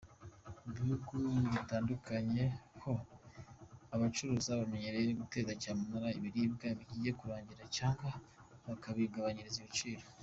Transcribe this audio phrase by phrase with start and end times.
[0.63, 1.15] Mu bihugu
[1.55, 2.43] bitandukanye
[2.81, 2.93] ho,
[3.95, 8.11] abacuruzi bamenyereye guteza cyamunara ibiribwa bigiye kurangira cyangwa
[8.67, 10.05] bakabigabanyiriza ibiciro.